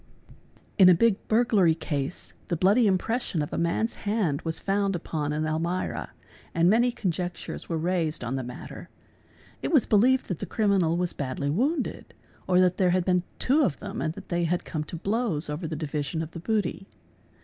[0.79, 5.31] —In a big burglary case the bloody impression of a man's hand was found upon
[5.31, 6.09] an almirah
[6.55, 8.89] and many conjectures were raised on the matter.
[9.61, 12.15] It was believed that the criminal was badly wounded,
[12.47, 15.51] or that there had been two of them and that they had come to blows
[15.51, 16.87] over the division of the booty.